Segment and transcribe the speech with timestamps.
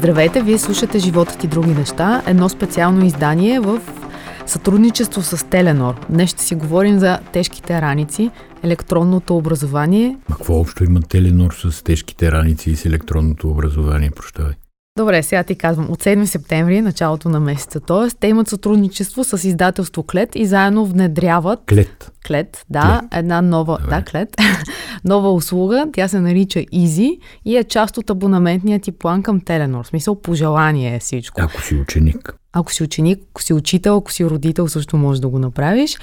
[0.00, 3.80] Здравейте, вие слушате Животът и други неща, едно специално издание в
[4.46, 5.94] сътрудничество с Теленор.
[6.10, 8.30] Днес ще си говорим за тежките раници,
[8.62, 10.16] електронното образование.
[10.30, 14.52] А какво общо има Теленор с тежките раници и с електронното образование, прощавай?
[15.00, 15.90] Добре, сега ти казвам.
[15.90, 17.80] От 7 септември, началото на месеца.
[17.80, 21.60] Тоест, те имат сътрудничество с издателство Клет и заедно внедряват...
[21.68, 22.12] Клет.
[22.26, 23.00] Клет, да.
[23.00, 23.18] Клет.
[23.18, 23.78] Една нова...
[23.80, 23.96] Добре.
[23.96, 24.36] Да, Клет.
[25.04, 25.86] нова услуга.
[25.92, 29.84] Тя се нарича Easy и е част от абонаментния ти план към Теленор.
[29.84, 31.40] В смисъл, пожелание е всичко.
[31.40, 32.34] Ако си ученик.
[32.52, 35.96] Ако си ученик, ако си учител, ако си родител, също можеш да го направиш.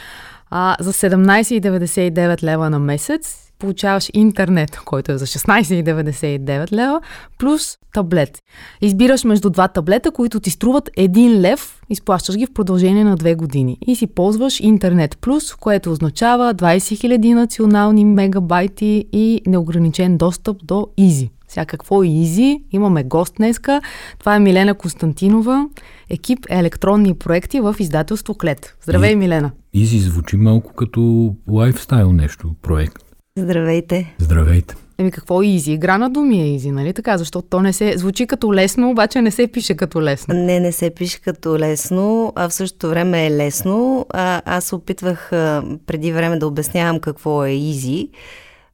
[0.49, 7.01] А, за 17,99 лева на месец получаваш интернет, който е за 16,99 лева,
[7.37, 8.39] плюс таблет.
[8.81, 13.35] Избираш между два таблета, които ти струват 1 лев, изплащаш ги в продължение на 2
[13.35, 20.57] години и си ползваш интернет плюс, което означава 20 000 национални мегабайти и неограничен достъп
[20.65, 21.29] до Изи.
[21.47, 22.59] Сега какво е Изи?
[22.71, 23.81] Имаме гост днеска.
[24.19, 25.69] Това е Милена Константинова,
[26.09, 28.77] екип електронни проекти в издателство Клет.
[28.83, 29.51] Здравей, Милена!
[29.73, 33.06] Изи звучи малко като лайфстайл нещо, проект.
[33.37, 34.15] Здравейте.
[34.17, 34.75] Здравейте.
[34.97, 35.71] Еми какво е изи?
[35.71, 37.17] Игра на думи е изи, нали така?
[37.17, 40.35] Защото то не се звучи като лесно, обаче не се пише като лесно.
[40.35, 44.05] Не, не се пише като лесно, а в същото време е лесно.
[44.09, 48.09] А, аз опитвах а, преди време да обяснявам какво е изи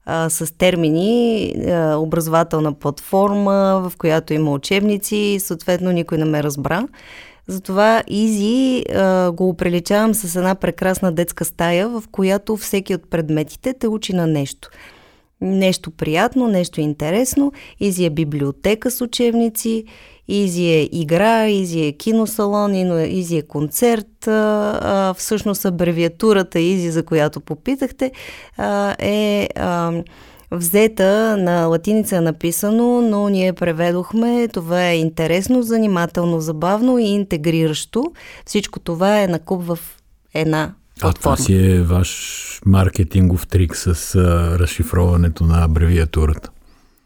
[0.06, 6.88] а, с термини, а, образователна платформа, в която има учебници, съответно никой не ме разбра.
[7.48, 8.86] Затова Изи
[9.34, 14.28] го оприличавам с една прекрасна детска стая, в която всеки от предметите те учи на
[14.28, 14.70] нещо.
[15.42, 17.52] Нещо приятно, нещо интересно.
[17.80, 19.86] Изи е библиотека с учебници,
[20.28, 24.30] Изи е игра, Изи е киносалон, Изи е концерт.
[25.18, 28.12] Всъщност абревиатурата Изи, за която попитахте,
[28.58, 29.50] а, е...
[30.58, 34.48] взета на латиница е написано, но ние преведохме.
[34.48, 38.12] Това е интересно, занимателно, забавно и интегриращо.
[38.46, 39.80] Всичко това е накуп в
[40.34, 41.12] една платформа.
[41.12, 44.20] А това си е ваш маркетингов трик с а,
[44.60, 46.50] разшифроването на абревиатурата.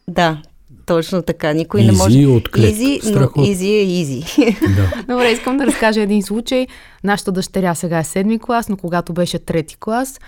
[0.07, 0.41] Да,
[0.85, 1.53] точно така.
[1.53, 2.25] Никой easy не може.
[2.25, 2.75] От клет.
[2.75, 4.23] Easy, но изи е изи.
[4.75, 5.13] Да.
[5.13, 6.67] Добре, искам да разкажа един случай.
[7.03, 10.19] Нашата дъщеря сега е седми клас, но когато беше трети клас,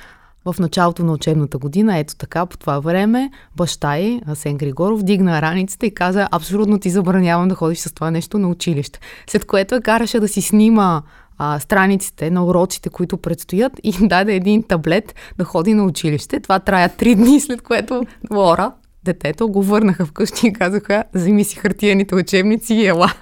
[0.54, 5.42] в началото на учебната година, ето така, по това време, баща й, Асен Григоров, дигна
[5.42, 9.00] раницата и каза, абсолютно ти забранявам да ходиш с това нещо на училище.
[9.28, 11.02] След което я караше да си снима
[11.38, 16.40] а, страниците на уроците, които предстоят и даде един таблет да ходи на училище.
[16.40, 18.72] Това трая три дни, след което Лора,
[19.04, 23.14] детето, го върнаха вкъщи и казаха, вземи си хартияните учебници и ела.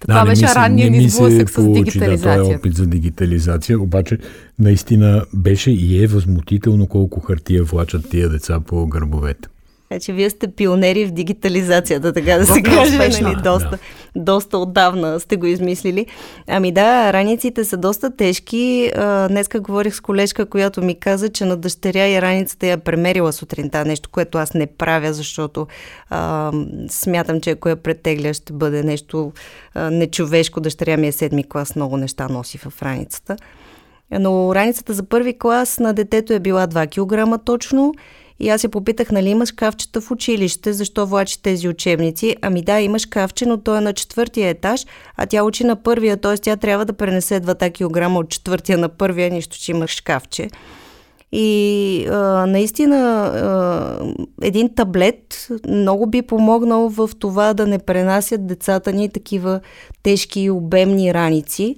[0.00, 2.28] Да, това беше ранния ни сблъсък с дигитализацията.
[2.28, 4.18] Да, това е опит за дигитализация, обаче
[4.58, 9.48] наистина беше и е възмутително колко хартия влачат тия деца по гърбовете.
[9.90, 13.22] Значи вие сте пионери в дигитализацията, така да се каже.
[13.22, 13.36] Нали?
[13.44, 13.78] Доста, да.
[14.16, 16.06] Доста отдавна сте го измислили.
[16.46, 18.90] Ами да, раниците са доста тежки.
[19.28, 23.84] днеска говорих с колежка, която ми каза, че на дъщеря и раницата я премерила сутринта.
[23.84, 25.66] Нещо, което аз не правя, защото
[26.10, 26.52] а,
[26.90, 29.32] смятам, че ако я претегля, ще бъде нещо
[29.74, 30.60] а, нечовешко.
[30.60, 33.36] Дъщеря ми е седми клас, много неща носи в раницата.
[34.10, 37.94] Но раницата за първи клас на детето е била 2 кг точно
[38.40, 42.36] и аз я попитах, нали има шкафчета в училище, защо влачи тези учебници?
[42.42, 46.16] Ами да, има шкафче, но той е на четвъртия етаж, а тя учи на първия,
[46.16, 46.36] т.е.
[46.36, 50.48] тя трябва да пренесе 2 кг от четвъртия на първия, нищо, че има шкафче.
[51.32, 58.92] И а, наистина а, един таблет много би помогнал в това да не пренасят децата
[58.92, 59.60] ни такива
[60.02, 61.76] тежки и обемни раници.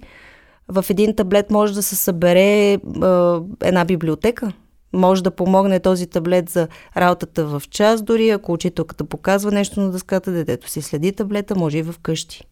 [0.68, 4.52] В един таблет може да се събере а, една библиотека
[4.92, 9.90] може да помогне този таблет за работата в час, дори ако учителката показва нещо на
[9.90, 12.44] дъската, детето си следи таблета, може и в къщи.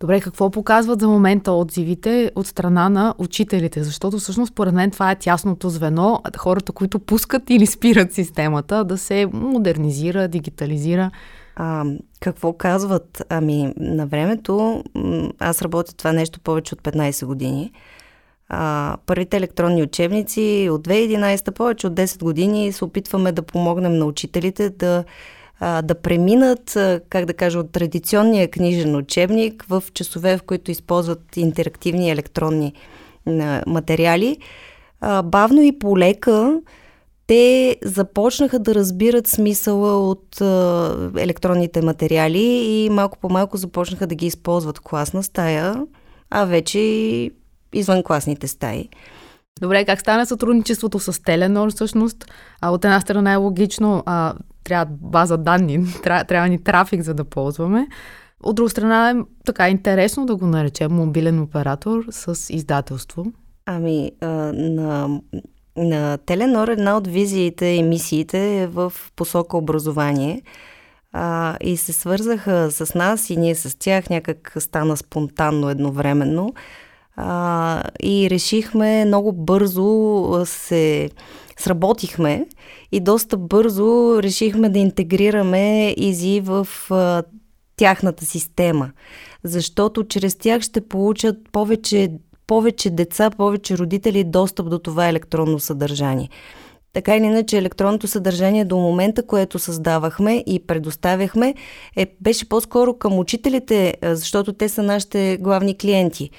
[0.00, 3.82] Добре, какво показват за момента отзивите от страна на учителите?
[3.82, 8.98] Защото всъщност, според мен, това е тясното звено, хората, които пускат или спират системата да
[8.98, 11.10] се модернизира, дигитализира.
[11.56, 11.84] А,
[12.20, 13.22] какво казват?
[13.28, 14.84] Ами, на времето,
[15.38, 17.72] аз работя това нещо повече от 15 години
[18.50, 24.04] а, първите електронни учебници от 2011, повече от 10 години се опитваме да помогнем на
[24.04, 25.04] учителите да,
[25.60, 31.36] а, да преминат, как да кажа, от традиционния книжен учебник в часове, в които използват
[31.36, 32.72] интерактивни електронни
[33.26, 34.38] а, материали.
[35.00, 36.60] А, бавно и полека
[37.26, 44.14] те започнаха да разбират смисъла от а, електронните материали и малко по малко започнаха да
[44.14, 45.86] ги използват в класна стая,
[46.30, 47.32] а вече и
[47.72, 48.88] извън класните стаи.
[49.60, 52.24] Добре, как стана сътрудничеството с Теленор всъщност?
[52.60, 54.34] А, от една страна е логично, а,
[54.64, 57.88] трябва база данни, трябва, трябва ни трафик, за да ползваме.
[58.42, 59.14] От друга страна е
[59.44, 63.26] така интересно да го наречем мобилен оператор с издателство.
[63.66, 65.20] Ами, а, на,
[65.76, 70.42] на Теленор една от визиите и мисиите е в посока образование–
[71.12, 76.54] а, и се свързаха с нас и ние с тях, някак стана спонтанно едновременно.
[77.22, 81.10] А, и решихме много бързо се
[81.58, 82.46] сработихме
[82.92, 87.22] и доста бързо решихме да интегрираме Изи в а,
[87.76, 88.90] тяхната система,
[89.44, 92.12] защото чрез тях ще получат повече,
[92.46, 96.28] повече деца, повече родители достъп до това електронно съдържание.
[96.92, 101.54] Така или иначе, електронното съдържание до момента, което създавахме и предоставяхме,
[101.96, 106.30] е, беше по-скоро към учителите, защото те са нашите главни клиенти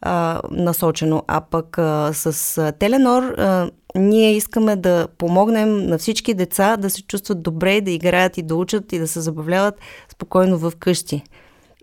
[0.00, 1.22] а, насочено.
[1.26, 6.90] А пък а, с а, Теленор а, ние искаме да помогнем на всички деца да
[6.90, 9.74] се чувстват добре, да играят и да учат и да се забавляват
[10.12, 11.22] спокойно в къщи.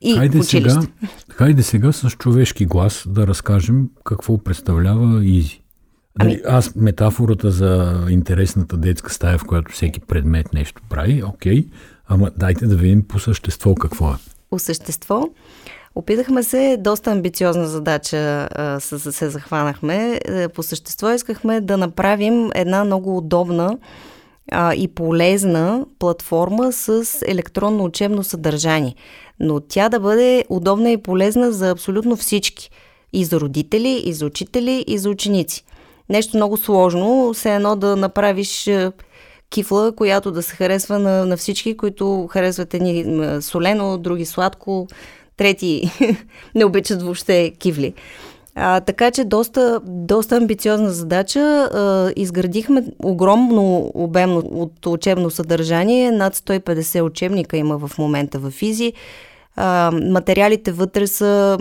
[0.02, 0.82] И хайде, в сега,
[1.30, 5.64] хайде сега с човешки глас да разкажем какво представлява Изи.
[6.20, 6.40] Ами...
[6.48, 11.68] Аз метафората за интересната детска стая, в която всеки предмет нещо прави, окей,
[12.08, 14.16] ама дайте да видим по същество какво е.
[14.50, 15.30] По същество,
[15.96, 18.50] Опитахме се, доста амбициозна задача
[18.80, 20.20] се, се захванахме.
[20.26, 23.78] Е, по същество искахме да направим една много удобна
[24.52, 28.96] а, и полезна платформа с електронно учебно съдържание.
[29.40, 32.70] Но тя да бъде удобна и полезна за абсолютно всички.
[33.14, 35.64] И за родители, и за учители, и за ученици
[36.10, 38.92] нещо много сложно, все едно да направиш е,
[39.50, 43.06] кифла, която да се харесва на, на всички, които харесват едни
[43.42, 44.88] солено, други сладко,
[45.38, 45.92] трети
[46.56, 47.94] не обичат въобще кивли.
[48.56, 51.40] А, така че доста, доста амбициозна задача.
[51.40, 56.12] А, изградихме огромно обемно от учебно съдържание.
[56.12, 58.94] Над 150 учебника има в момента в ФИЗИ.
[59.56, 61.58] А, материалите вътре са,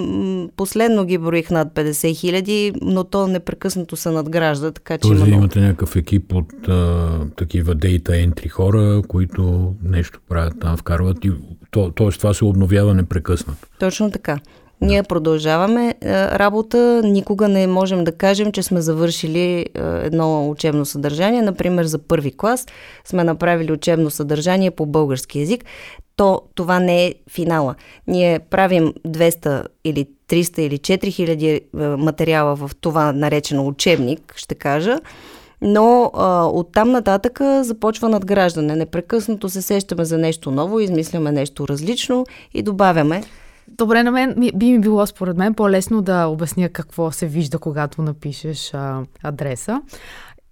[0.56, 5.36] последно ги броих над 50 хиляди, но то непрекъснато се надгражда, така че Тоест, има
[5.36, 11.30] имате някакъв екип от а, такива data entry хора, които нещо правят там, вкарват и
[11.70, 13.68] то, тоест това се обновява непрекъснато.
[13.78, 14.38] Точно така.
[14.82, 15.94] Ние продължаваме
[16.32, 17.02] работа.
[17.04, 19.66] Никога не можем да кажем, че сме завършили
[20.02, 21.42] едно учебно съдържание.
[21.42, 22.66] Например, за първи клас
[23.04, 25.64] сме направили учебно съдържание по български язик
[26.16, 27.74] то това не е финала.
[28.06, 34.98] Ние правим 200 или 300 или 4000 е, материала в това наречено учебник, ще кажа,
[35.62, 38.76] но а, оттам нататък започва надграждане.
[38.76, 43.22] Непрекъснато се сещаме за нещо ново, измисляме нещо различно и добавяме.
[43.68, 48.02] Добре, на мен би ми било според мен по-лесно да обясня какво се вижда, когато
[48.02, 49.82] напишеш а, адреса.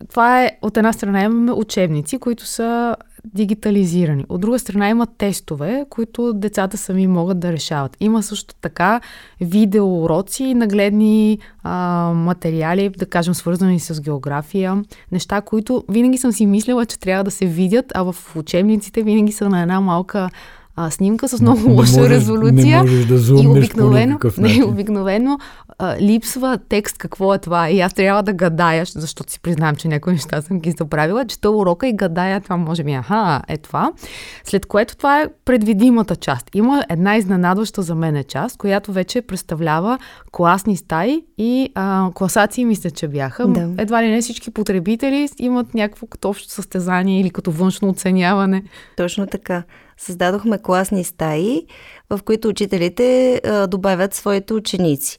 [0.08, 4.24] Това е, от една страна имаме учебници, които са дигитализирани.
[4.28, 7.96] От друга страна има тестове, които децата сами могат да решават.
[8.00, 9.00] Има също така
[9.40, 11.72] видеоуроци и нагледни а,
[12.14, 14.84] материали, да кажем, свързани с география.
[15.12, 19.32] Неща, които винаги съм си мислила, че трябва да се видят, а в учебниците винаги
[19.32, 20.30] са на една малка
[20.82, 22.76] а, снимка с много не лоша можеш, резолюция.
[22.76, 25.38] Не можеш да и обикновено, по не, обикновено
[25.78, 27.70] а, липсва текст какво е това.
[27.70, 31.50] И аз трябва да гадая, защото си признавам, че някои неща съм ги забравила, чета
[31.50, 33.92] урока и гадая това може би, аха, е това.
[34.44, 36.50] След което това е предвидимата част.
[36.54, 39.98] Има една изненадваща за мен част, която вече представлява
[40.32, 43.46] класни стаи и а, класации, мисля, че бяха.
[43.46, 43.70] Да.
[43.78, 48.62] Едва ли не всички потребители имат някакво като общо състезание или като външно оценяване.
[48.96, 49.62] Точно така
[50.00, 51.66] създадохме класни стаи,
[52.10, 55.18] в които учителите добавят своите ученици.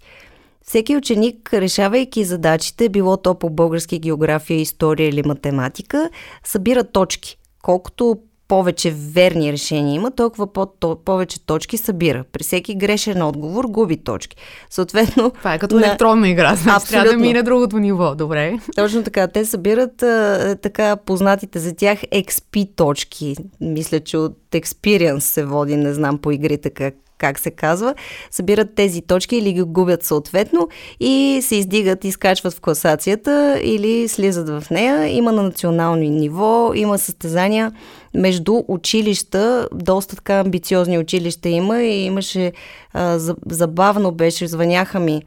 [0.61, 6.09] Всеки ученик, решавайки задачите, било то по български география, история или математика,
[6.43, 7.37] събира точки.
[7.61, 8.17] Колкото
[8.51, 12.23] повече верни решения има, толкова по- то, повече точки събира.
[12.31, 14.37] При всеки грешен отговор губи точки.
[14.69, 15.29] Съответно.
[15.37, 15.87] Това е като на...
[15.87, 16.55] електронна игра.
[16.55, 18.15] Значи трябва да мине другото ниво.
[18.15, 18.59] Добре.
[18.75, 19.27] Точно така.
[19.27, 23.35] Те събират а, така познатите за тях XP точки.
[23.61, 27.95] Мисля, че от Experience се води, не знам по игрите как как се казва,
[28.31, 34.49] събират тези точки или ги губят съответно и се издигат, изкачват в класацията или слизат
[34.49, 35.07] в нея.
[35.07, 37.71] Има на национално ниво, има състезания
[38.13, 42.51] между училища, доста така амбициозни училища има и имаше,
[42.93, 45.21] а, забавно беше, звъняха ми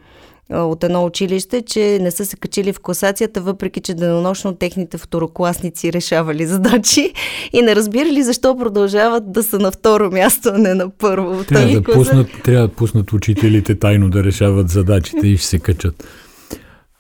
[0.51, 5.93] от едно училище, че не са се качили в класацията, въпреки че денонощно техните второкласници
[5.93, 7.13] решавали задачи
[7.53, 11.45] и не разбирали защо продължават да са на второ място, а не на първо.
[11.45, 16.05] Трябва да, пуснат, трябва да пуснат учителите тайно да решават задачите и ще се качат.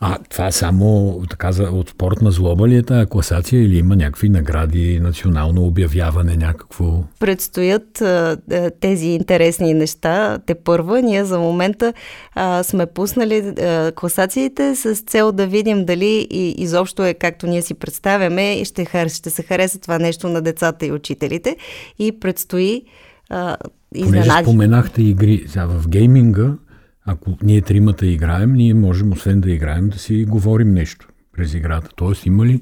[0.06, 4.28] А това само така за, от спортна злоба ли е тази класация или има някакви
[4.28, 7.04] награди, национално обявяване, някакво?
[7.20, 8.36] Предстоят а,
[8.80, 10.38] тези интересни неща.
[10.46, 11.92] Те първа, ние за момента
[12.34, 17.62] а, сме пуснали а, класациите с цел да видим дали и, изобщо е както ние
[17.62, 21.56] си представяме и ще, ще се хареса това нещо на децата и учителите.
[21.98, 22.82] И предстои
[23.30, 23.56] а,
[23.94, 24.28] изненади.
[24.28, 26.52] Понеже споменахте игри в гейминга,
[27.06, 31.90] ако ние тримата играем, ние можем, освен да играем, да си говорим нещо през играта.
[31.96, 32.60] Тоест, има ли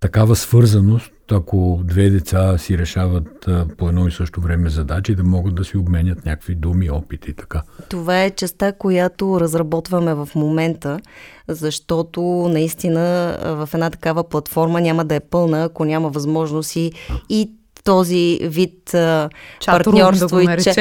[0.00, 5.24] такава свързаност, ако две деца си решават а, по едно и също време задачи, да
[5.24, 7.62] могат да си обменят някакви думи, опити и така.
[7.88, 11.00] Това е частта, която разработваме в момента,
[11.48, 12.22] защото
[12.52, 16.92] наистина в една такава платформа няма да е пълна, ако няма възможност и,
[17.28, 17.52] и
[17.84, 20.76] този вид а, чат партньорство да и чат,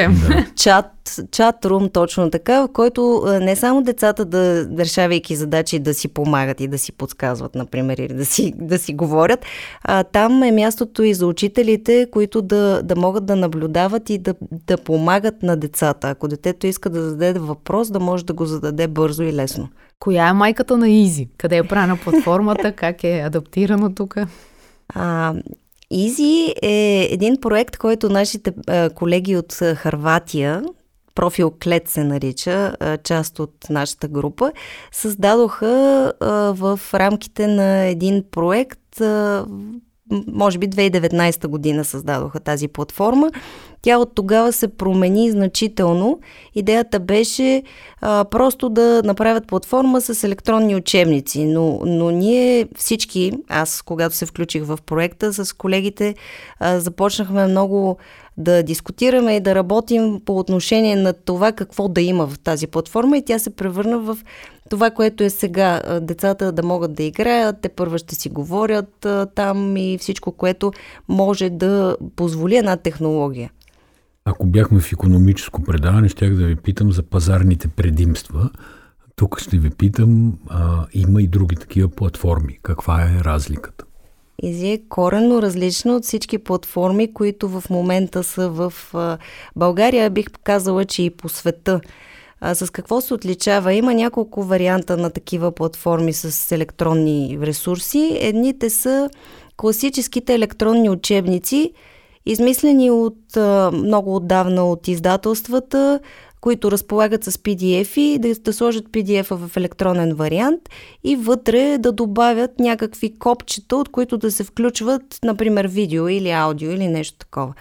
[0.56, 6.08] чат, чат рум, точно така, в който не само децата да, решавайки задачи, да си
[6.08, 9.46] помагат и да си подсказват, например, или да си, да си говорят,
[9.84, 14.36] а там е мястото и за учителите, които да, да могат да наблюдават и да,
[14.68, 16.10] да помагат на децата.
[16.10, 19.68] Ако детето иска да зададе въпрос, да може да го зададе бързо и лесно.
[20.00, 21.28] Коя е майката на Изи?
[21.38, 22.72] Къде е правена платформата?
[22.72, 24.16] Как е адаптирано тук?
[24.96, 25.34] А,
[25.94, 28.54] Изи е един проект, който нашите
[28.96, 30.64] колеги от Харватия,
[31.16, 34.52] профил Клет се нарича, част от нашата група,
[34.92, 36.14] създадоха
[36.56, 39.02] в рамките на един проект
[40.28, 43.32] може би 2019 година създадоха тази платформа.
[43.82, 46.20] Тя от тогава се промени значително.
[46.56, 47.64] Идеята беше
[48.02, 54.26] а, просто да направят платформа с електронни учебници, но, но ние всички, аз когато се
[54.26, 56.16] включих в проекта с колегите,
[56.60, 57.98] а, започнахме много
[58.44, 63.18] да дискутираме и да работим по отношение на това какво да има в тази платформа
[63.18, 64.18] и тя се превърна в
[64.70, 65.82] това, което е сега.
[66.02, 70.72] Децата да могат да играят, те първо ще си говорят там и всичко, което
[71.08, 73.52] може да позволи една технология.
[74.26, 78.50] Ако бяхме в економическо предаване, щях да ви питам за пазарните предимства.
[79.16, 82.60] Тук ще ви питам, а, има и други такива платформи.
[82.64, 83.86] Каква е разликата?
[84.42, 88.74] Изи е коренно различна от всички платформи, които в момента са в
[89.56, 91.82] България, бих казала, че и по света.
[92.42, 93.74] А, с какво се отличава?
[93.74, 98.18] Има няколко варианта на такива платформи с електронни ресурси.
[98.22, 99.10] Едните са
[99.58, 101.74] класическите електронни учебници,
[102.26, 103.18] измислени от
[103.74, 106.00] много отдавна от издателствата,
[106.42, 110.62] които разполагат с PDF-и, да, да сложат PDF-а в електронен вариант
[111.04, 116.72] и вътре да добавят някакви копчета, от които да се включват, например, видео или аудио
[116.72, 117.54] или нещо такова.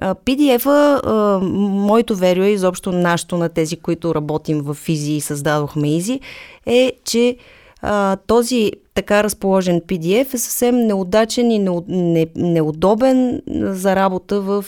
[0.00, 6.20] PDF-а, моето верио е изобщо нашето на тези, които работим в Изи и създадохме Изи,
[6.66, 7.36] е, че
[7.82, 11.58] а, този така разположен PDF е съвсем неудачен и
[11.88, 14.64] не, неудобен за работа в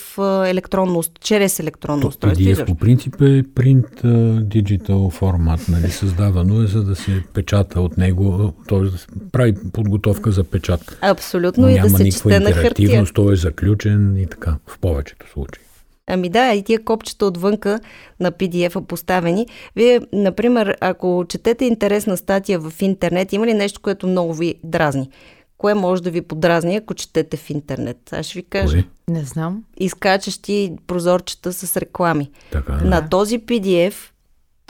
[0.46, 2.44] електронно, чрез електронно устройство.
[2.44, 4.02] PDF по принцип е print
[4.44, 8.78] digital формат, нали, създавано е за да се печата от него, т.е.
[8.78, 10.98] да се прави подготовка за печат.
[11.00, 13.04] Абсолютно Но и да се чете на хартия.
[13.14, 15.64] той е заключен и така, в повечето случаи.
[16.06, 17.80] Ами да, и тия копчета отвънка
[18.20, 19.46] на PDF-а поставени.
[19.76, 25.10] Вие, например, ако четете интересна статия в интернет, има ли нещо, което много ви дразни?
[25.58, 28.12] Кое може да ви подразни, ако четете в интернет?
[28.12, 28.72] Аз ще ви кажа.
[28.76, 28.84] Кое?
[29.08, 29.64] Не знам.
[29.76, 32.30] Изкачащи прозорчета с реклами.
[32.50, 32.84] Така, да.
[32.84, 33.94] На този PDF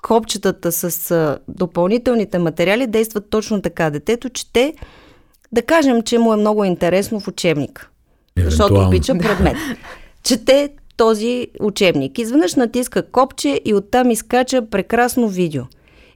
[0.03, 3.91] копчетата с допълнителните материали действат точно така.
[3.91, 4.75] Детето чете,
[5.53, 7.91] да кажем, че му е много интересно в учебник.
[8.39, 9.57] Защото обича предмет.
[10.23, 12.19] Чете този учебник.
[12.19, 15.63] Изведнъж натиска копче и оттам изкача прекрасно видео.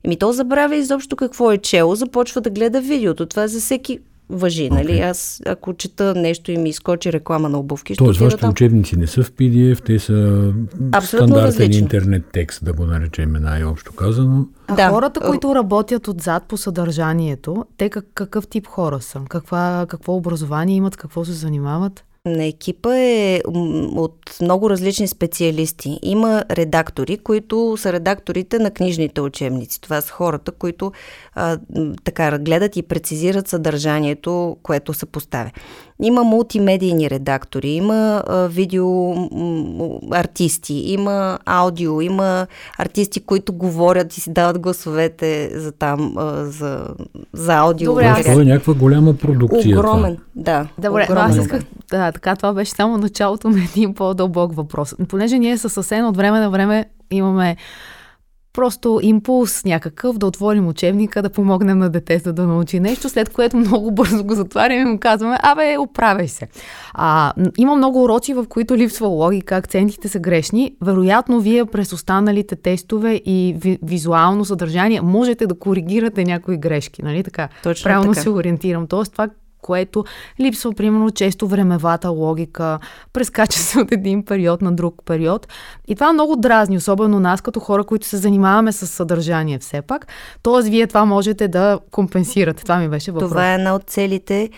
[0.04, 3.26] Еми то забравя изобщо какво е чело, започва да гледа видеото.
[3.26, 3.98] Това е за всеки
[4.30, 4.74] въжи, okay.
[4.74, 5.00] нали?
[5.00, 8.50] Аз ако чета нещо и ми изкочи реклама на обувки, ще Тоест, вашите там.
[8.50, 10.52] учебници не са в PDF, те са
[10.92, 11.82] Абсолютно стандартен различно.
[11.82, 14.46] интернет текст, да го наречем най-общо казано.
[14.66, 14.88] А да.
[14.88, 19.20] хората, които работят отзад по съдържанието, те как, какъв тип хора са?
[19.28, 22.04] Каква, какво образование имат, какво се занимават?
[22.28, 23.40] На екипа е
[23.96, 25.98] от много различни специалисти.
[26.02, 29.80] Има редактори, които са редакторите на книжните учебници.
[29.80, 30.92] Това са хората, които
[31.34, 31.58] а,
[32.04, 35.50] така гледат и прецизират съдържанието, което се поставя.
[36.02, 39.14] Има мултимедийни редактори, има а, видео
[40.10, 42.46] артисти, има аудио, има
[42.78, 46.86] артисти, които говорят и си дават гласовете за там, а, за,
[47.32, 47.92] за аудио.
[47.92, 48.22] Добре, аз...
[48.22, 49.78] Това е някаква голяма продукция.
[49.78, 50.26] Огромен, това.
[50.34, 50.68] да.
[50.88, 51.30] Добре, огромен.
[51.30, 54.94] аз исках, да, така това беше само началото на един по-дълбок въпрос.
[55.08, 57.56] Понеже ние със съвсем от време на време имаме
[58.58, 63.56] просто импулс някакъв да отворим учебника, да помогнем на детето да научи нещо, след което
[63.66, 66.48] много бързо го затваряме и му казваме, абе, оправяй се.
[66.94, 70.74] А, има много уроци, в които липсва логика, акцентите са грешни.
[70.82, 77.24] Вероятно, вие през останалите тестове и ви, визуално съдържание можете да коригирате някои грешки, нали
[77.24, 77.48] така?
[77.62, 78.22] Точно Правилно така.
[78.22, 78.86] се ориентирам.
[78.86, 79.28] Тоест, това,
[79.62, 80.04] което
[80.40, 82.78] липсва, примерно, често времевата логика,
[83.12, 85.48] прескача се от един период на друг период.
[85.88, 90.06] И това много дразни, особено нас, като хора, които се занимаваме с съдържание все пак.
[90.42, 92.62] Тоест, вие това можете да компенсирате.
[92.62, 93.30] Това ми беше въпрос.
[93.30, 94.50] Това е една от целите.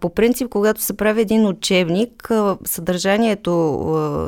[0.00, 2.30] По принцип, когато се прави един учебник,
[2.64, 3.50] съдържанието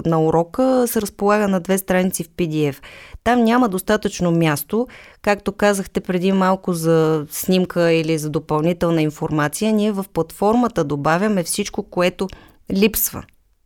[0.06, 2.76] на урока се разполага на две страници в PDF.
[3.24, 4.86] Там няма достатъчно място,
[5.22, 9.72] както казахте преди малко за снимка или за допълнителна информация.
[9.72, 12.28] Ние в платформата добавяме всичко, което
[12.72, 13.22] липсва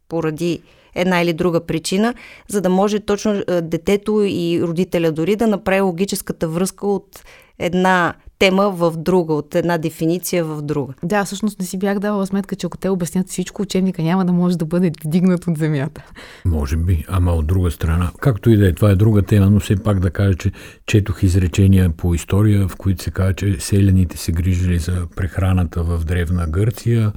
[0.08, 0.62] поради
[0.94, 2.14] една или друга причина,
[2.48, 7.22] за да може точно детето и родителя дори да направи логическата връзка от
[7.58, 10.94] една тема в друга, от една дефиниция в друга.
[11.02, 14.32] Да, всъщност не си бях давала сметка, че ако те обяснят всичко, учебника няма да
[14.32, 16.02] може да бъде дигнат от земята.
[16.44, 18.10] Може би, ама от друга страна.
[18.20, 20.52] Както и да е, това е друга тема, но все пак да кажа, че
[20.86, 26.04] четох изречения по история, в които се казва, че селяните се грижили за прехраната в
[26.04, 27.12] Древна Гърция,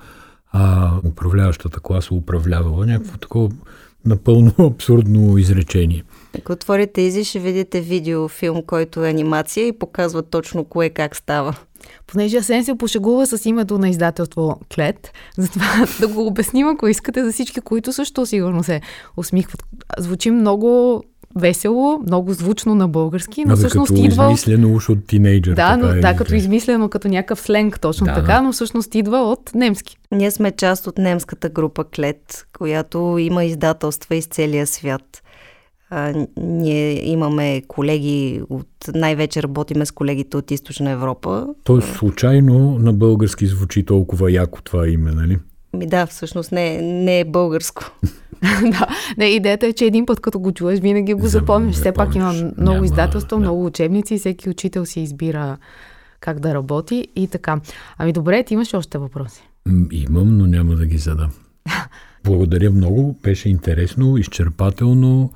[0.53, 3.50] а управляващата класа управлявала някакво такова
[4.06, 6.03] напълно абсурдно изречение.
[6.38, 11.56] Ако отворите Изи, ще видите видеофилм, който е анимация и показва точно кое как става.
[12.08, 17.25] Понеже Асен се пошегува с името на издателство Клет, затова да го обясним, ако искате,
[17.25, 18.82] за всички, които също сигурно се
[19.18, 19.63] усмихват.
[19.98, 21.03] Звучи много
[21.36, 24.24] весело, много звучно на български, но Абе, всъщност като идва...
[24.25, 25.55] измислено уж от тинейджър.
[25.55, 28.41] Да, но, така да, е, като измислено, като някакъв сленг, точно Да, така, да.
[28.41, 29.98] но всъщност идва от немски.
[30.12, 35.24] Ние сме част от немската група Клет, която има издателства из целия свят.
[35.89, 38.67] А, ние имаме колеги от...
[38.95, 41.48] Най-вече работиме с колегите от Източна Европа.
[41.63, 45.38] То случайно на български звучи толкова яко това име, нали?
[45.73, 47.83] Ми да, всъщност не, не е българско.
[48.62, 51.75] да, не, идеята е, че един път като го чуеш, винаги го запомняш.
[51.75, 53.41] Все пак има много Няма- издателства, да.
[53.41, 55.58] много учебници, всеки учител си избира
[56.19, 57.62] как да работи и така.
[57.97, 59.43] Ами добре, ти имаш още въпроси.
[59.91, 61.32] Имам, но няма да ги задам.
[62.23, 65.32] Благодаря много, беше интересно, изчерпателно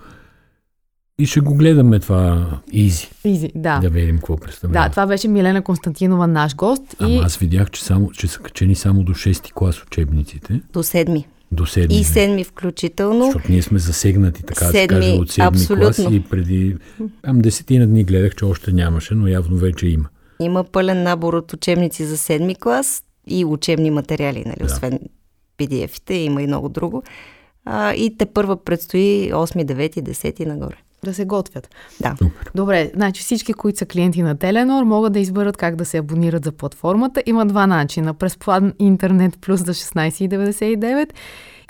[1.19, 3.79] и ще го гледаме това изи, Изи, да.
[3.79, 4.85] да видим какво представлява.
[4.85, 6.81] Да, това беше Милена Константинова, наш гост.
[6.99, 10.83] Ама И аз видях, че, само, че са качени само до 6-ти клас учебниците, До
[10.83, 11.27] седми.
[11.51, 13.25] до 7 И седми включително.
[13.25, 15.85] Защото ние сме засегнати, така да се Седми, каже, от 7 абсолютно.
[15.85, 16.77] клас и преди...
[17.21, 20.05] Там десетина дни гледах, че още нямаше, но явно вече има.
[20.39, 24.65] Има пълен набор от учебници за седми клас и учебни материали, нали, Да.
[24.65, 24.99] освен
[25.57, 27.03] PDF-ите, има и много друго.
[27.65, 30.75] А, и те първа предстои 8, 9, 10 нагоре.
[31.05, 31.69] Да се готвят.
[32.01, 32.15] Да.
[32.17, 32.51] Супер.
[32.55, 36.43] Добре, значи всички, които са клиенти на Теленор, могат да изберат как да се абонират
[36.43, 37.23] за платформата.
[37.25, 38.13] Има два начина.
[38.13, 41.09] През план Интернет Плюс за 16,99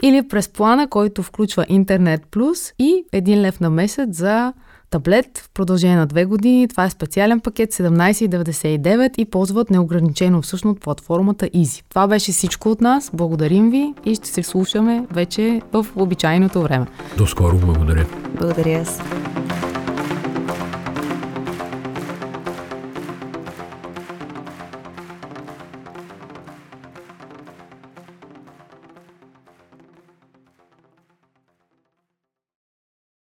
[0.03, 4.53] или през плана, който включва Интернет Плюс и 1 лев на месец за
[4.93, 6.67] таблет в продължение на две години.
[6.67, 11.83] Това е специален пакет 17,99 и ползват неограничено всъщност платформата Easy.
[11.89, 13.11] Това беше всичко от нас.
[13.13, 16.85] Благодарим ви и ще се слушаме вече в обичайното време.
[17.17, 18.05] До скоро, благодаря.
[18.39, 19.01] Благодаря аз.